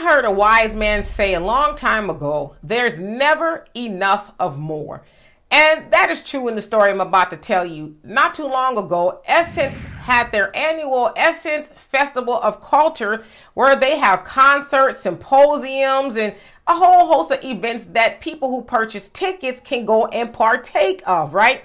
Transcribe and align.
I 0.00 0.02
heard 0.02 0.24
a 0.24 0.30
wise 0.30 0.74
man 0.74 1.02
say 1.02 1.34
a 1.34 1.40
long 1.40 1.76
time 1.76 2.08
ago, 2.08 2.56
there's 2.62 2.98
never 2.98 3.66
enough 3.76 4.32
of 4.40 4.58
more. 4.58 5.02
And 5.50 5.92
that 5.92 6.08
is 6.08 6.22
true 6.22 6.48
in 6.48 6.54
the 6.54 6.62
story 6.62 6.88
I'm 6.88 7.02
about 7.02 7.28
to 7.32 7.36
tell 7.36 7.66
you. 7.66 7.96
Not 8.02 8.32
too 8.32 8.46
long 8.46 8.78
ago, 8.78 9.20
Essence 9.26 9.80
had 9.80 10.32
their 10.32 10.56
annual 10.56 11.12
Essence 11.16 11.68
Festival 11.68 12.40
of 12.40 12.62
Culture 12.62 13.22
where 13.52 13.76
they 13.76 13.98
have 13.98 14.24
concerts, 14.24 15.00
symposiums, 15.00 16.16
and 16.16 16.34
a 16.66 16.74
whole 16.74 17.06
host 17.06 17.32
of 17.32 17.44
events 17.44 17.84
that 17.86 18.22
people 18.22 18.48
who 18.48 18.62
purchase 18.62 19.10
tickets 19.10 19.60
can 19.60 19.84
go 19.84 20.06
and 20.06 20.32
partake 20.32 21.02
of, 21.06 21.34
right? 21.34 21.62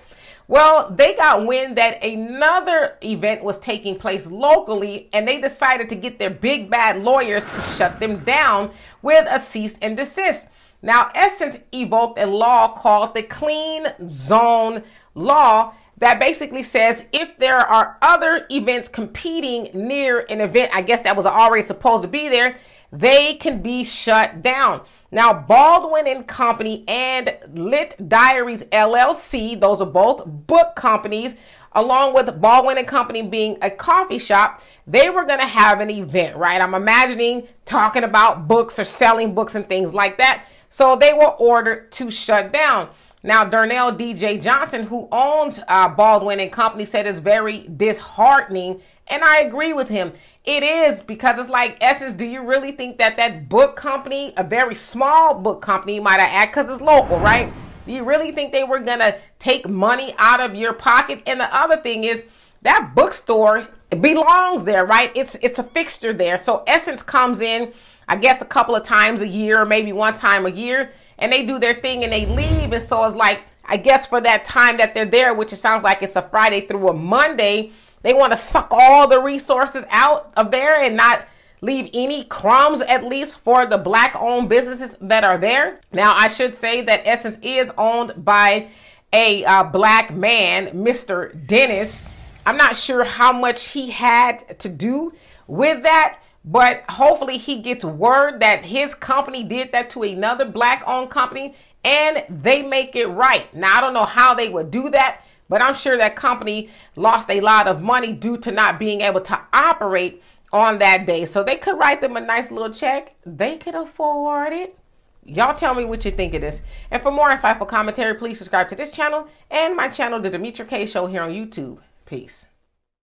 Well, 0.48 0.92
they 0.92 1.16
got 1.16 1.46
wind 1.46 1.76
that 1.78 2.04
another 2.04 2.98
event 3.04 3.44
was 3.44 3.58
taking 3.58 3.98
place 3.98 4.28
locally 4.28 5.10
and 5.12 5.28
they 5.28 5.42
decided 5.42 5.90
to 5.90 5.96
get 5.96 6.20
their 6.20 6.30
big 6.30 6.70
bad 6.70 7.02
lawyers 7.02 7.46
to 7.46 7.62
shut 7.62 8.00
them 8.00 8.20
down 8.20 8.72
with 9.02 9.28
a 9.30 9.40
cease 9.40 9.76
and 9.82 9.98
desist. 9.98 10.48
Now, 10.84 11.10
Essence 11.16 11.58
evoked 11.74 12.20
a 12.20 12.28
law 12.28 12.68
called 12.68 13.16
the 13.16 13.24
Clean 13.24 13.88
Zone 14.08 14.84
Law 15.16 15.74
that 15.98 16.20
basically 16.20 16.64
says 16.64 17.06
if 17.14 17.38
there 17.38 17.60
are 17.60 17.98
other 18.02 18.46
events 18.50 18.88
competing 18.88 19.68
near 19.74 20.26
an 20.30 20.42
event, 20.42 20.76
I 20.76 20.82
guess 20.82 21.04
that 21.04 21.16
was 21.16 21.26
already 21.26 21.66
supposed 21.66 22.04
to 22.04 22.08
be 22.08 22.28
there, 22.28 22.58
they 22.92 23.36
can 23.36 23.62
be 23.62 23.84
shut 23.84 24.42
down. 24.42 24.82
Now, 25.12 25.34
Baldwin 25.34 26.08
and 26.08 26.28
Company 26.28 26.84
and 26.88 27.38
Lit 27.54 27.96
Diaries 28.10 28.64
LLC, 28.64 29.60
those 29.60 29.82
are 29.82 29.88
both 29.88 30.26
book 30.26 30.76
companies, 30.76 31.36
along 31.74 32.14
with 32.14 32.42
Baldwin 32.42 32.78
and 32.78 32.88
Company 32.88 33.22
being 33.22 33.58
a 33.62 33.70
coffee 33.70 34.20
shop, 34.20 34.62
they 34.88 35.10
were 35.10 35.26
going 35.26 35.40
to 35.40 35.46
have 35.46 35.80
an 35.80 35.90
event, 35.90 36.36
right? 36.38 36.62
I'm 36.62 36.74
imagining 36.74 37.48
talking 37.66 38.04
about 38.04 38.48
books 38.48 38.80
or 38.80 38.86
selling 38.86 39.34
books 39.34 39.56
and 39.56 39.68
things 39.68 39.94
like 39.94 40.18
that. 40.18 40.46
So 40.70 40.96
they 40.96 41.14
were 41.14 41.32
ordered 41.32 41.92
to 41.94 42.12
shut 42.12 42.52
down. 42.52 42.90
Now, 43.24 43.44
Darnell 43.44 43.92
DJ 43.92 44.42
Johnson, 44.42 44.84
who 44.84 45.08
owns 45.12 45.60
uh, 45.68 45.90
Baldwin 45.90 46.40
and 46.40 46.52
Company, 46.52 46.86
said 46.86 47.08
it's 47.08 47.20
very 47.20 47.68
disheartening 47.76 48.82
and 49.08 49.24
I 49.24 49.42
agree 49.42 49.74
with 49.74 49.88
him. 49.88 50.14
It 50.46 50.64
is 50.64 51.02
because 51.02 51.38
it's 51.38 51.50
like 51.50 51.78
Essence. 51.82 52.14
Do 52.14 52.26
you 52.26 52.42
really 52.42 52.72
think 52.72 52.98
that 52.98 53.18
that 53.18 53.50
book 53.50 53.76
company, 53.76 54.34
a 54.38 54.44
very 54.44 54.76
small 54.76 55.36
book 55.36 55.62
company, 55.62 56.00
might 56.00 56.20
have 56.20 56.30
act 56.32 56.56
because 56.56 56.72
it's 56.72 56.82
local, 56.82 57.20
right? 57.20 57.52
Do 57.86 57.94
you 57.94 58.04
really 58.04 58.32
think 58.32 58.52
they 58.52 58.64
were 58.64 58.80
gonna 58.80 59.16
take 59.38 59.70
money 59.70 60.16
out 60.18 60.40
of 60.40 60.56
your 60.56 60.74
pocket? 60.74 61.22
And 61.28 61.40
the 61.40 61.56
other 61.56 61.78
thing 61.78 62.04
is 62.04 62.26
that 62.64 62.94
bookstore 62.96 63.68
belongs 64.02 64.64
there, 64.64 64.86
right? 64.86 65.12
It's 65.16 65.36
it's 65.36 65.60
a 65.60 65.64
fixture 65.64 66.14
there. 66.14 66.40
So 66.40 66.64
Essence 66.66 67.04
comes 67.04 67.42
in, 67.42 67.74
I 68.08 68.16
guess, 68.16 68.42
a 68.42 68.46
couple 68.46 68.76
of 68.76 68.84
times 68.84 69.22
a 69.22 69.28
year, 69.28 69.66
maybe 69.66 69.94
one 69.94 70.16
time 70.16 70.48
a 70.48 70.52
year, 70.52 70.92
and 71.18 71.32
they 71.32 71.46
do 71.46 71.60
their 71.60 71.74
thing 71.74 72.04
and 72.04 72.12
they 72.12 72.26
leave. 72.26 72.74
And 72.74 72.84
so 72.84 73.04
it's 73.06 73.16
like, 73.16 73.42
I 73.66 73.78
guess 73.78 74.06
for 74.08 74.22
that 74.22 74.46
time 74.46 74.78
that 74.78 74.94
they're 74.94 75.06
there, 75.06 75.34
which 75.34 75.54
it 75.54 75.58
sounds 75.58 75.84
like 75.84 76.02
it's 76.04 76.16
a 76.16 76.22
Friday 76.22 76.62
through 76.62 76.90
a 76.90 76.94
Monday 76.94 77.72
they 78.06 78.14
want 78.14 78.34
to 78.34 78.38
suck 78.38 78.68
all 78.70 79.08
the 79.08 79.20
resources 79.20 79.84
out 79.90 80.32
of 80.38 80.52
there 80.52 80.76
and 80.84 80.96
not 80.96 81.26
leave 81.62 81.90
any 81.92 82.24
crumbs 82.26 82.82
at 82.82 83.04
least 83.04 83.40
for 83.40 83.66
the 83.66 83.80
black 83.80 84.16
owned 84.16 84.48
businesses 84.48 84.96
that 85.02 85.24
are 85.24 85.40
there. 85.40 85.80
Now, 85.92 86.14
I 86.16 86.28
should 86.28 86.54
say 86.54 86.84
that 86.84 87.08
Essence 87.08 87.40
is 87.42 87.72
owned 87.80 88.24
by 88.24 88.68
a 89.12 89.44
uh, 89.46 89.64
black 89.64 90.14
man, 90.14 90.68
Mr. 90.68 91.34
Dennis. 91.48 92.08
I'm 92.46 92.58
not 92.58 92.78
sure 92.78 93.04
how 93.04 93.34
much 93.34 93.70
he 93.70 93.90
had 93.90 94.60
to 94.60 94.70
do 94.70 95.12
with 95.48 95.82
that, 95.82 96.20
but 96.46 96.84
hopefully 96.90 97.38
he 97.38 97.60
gets 97.62 97.84
word 97.84 98.40
that 98.40 98.64
his 98.64 98.96
company 98.96 99.44
did 99.44 99.72
that 99.74 99.90
to 99.90 100.04
another 100.04 100.46
black 100.46 100.84
owned 100.88 101.10
company 101.10 101.56
and 101.84 102.24
they 102.30 102.62
make 102.62 102.96
it 102.96 103.08
right. 103.08 103.54
Now, 103.54 103.78
I 103.78 103.82
don't 103.82 103.94
know 103.94 104.06
how 104.06 104.34
they 104.34 104.50
would 104.50 104.72
do 104.72 104.90
that 104.92 105.22
but 105.50 105.62
I'm 105.62 105.76
sure 105.76 105.98
that 105.98 106.16
company 106.16 106.70
lost 106.96 107.30
a 107.30 107.42
lot 107.42 107.68
of 107.68 107.82
money 107.82 108.14
due 108.14 108.38
to 108.38 108.52
not 108.52 108.80
being 108.80 109.02
able 109.02 109.22
to 109.22 109.40
operate 109.54 110.22
on 110.52 110.80
that 110.80 111.06
day. 111.06 111.26
So 111.26 111.44
they 111.44 111.58
could 111.58 111.78
write 111.78 112.02
them 112.02 112.18
a 112.18 112.22
nice 112.22 112.52
little 112.52 112.74
check. 112.74 113.16
They 113.26 113.58
could 113.58 113.76
afford 113.76 114.54
it. 114.54 114.78
Y'all 115.24 115.56
tell 115.56 115.74
me 115.74 115.86
what 115.86 116.06
you 116.06 116.12
think 116.12 116.34
of 116.34 116.42
this. 116.42 116.62
And 116.92 117.02
for 117.02 117.12
more 117.12 117.30
insightful 117.30 117.68
commentary, 117.68 118.14
please 118.16 118.38
subscribe 118.38 118.70
to 118.70 118.76
this 118.76 118.92
channel 118.92 119.28
and 119.50 119.76
my 119.76 119.88
channel, 119.88 120.20
The 120.20 120.30
Demetra 120.30 120.68
Kaye 120.68 120.86
Show, 120.86 121.08
here 121.08 121.24
on 121.24 121.32
YouTube. 121.32 121.80
Peace. 122.06 122.46